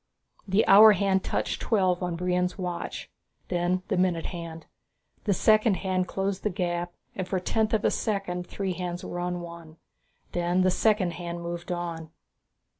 The 0.47 0.65
hour 0.67 0.93
hand 0.93 1.23
touched 1.23 1.61
twelve 1.61 2.01
on 2.01 2.15
Brion's 2.15 2.57
watch, 2.57 3.11
then 3.49 3.83
the 3.87 3.97
minute 3.97 4.25
hand. 4.33 4.65
The 5.25 5.33
second 5.35 5.75
hand 5.75 6.07
closed 6.07 6.41
the 6.41 6.49
gap 6.49 6.91
and 7.15 7.27
for 7.27 7.37
a 7.37 7.39
tenth 7.39 7.71
of 7.71 7.85
a 7.85 7.91
second 7.91 8.45
the 8.45 8.49
three 8.49 8.73
hands 8.73 9.05
were 9.05 9.29
one. 9.31 9.77
Then 10.31 10.61
the 10.61 10.71
second 10.71 11.11
hand 11.11 11.41
moved 11.43 11.71
on. 11.71 12.09